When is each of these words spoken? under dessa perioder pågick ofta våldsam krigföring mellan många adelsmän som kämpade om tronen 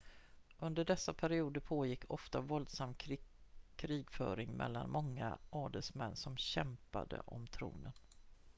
under 0.59 0.85
dessa 0.85 1.13
perioder 1.13 1.61
pågick 1.61 2.03
ofta 2.11 2.41
våldsam 2.41 2.95
krigföring 3.75 4.51
mellan 4.57 4.89
många 4.89 5.37
adelsmän 5.49 6.15
som 6.15 6.37
kämpade 6.37 7.21
om 7.25 7.47
tronen 7.47 7.93